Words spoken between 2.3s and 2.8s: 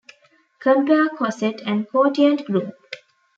group.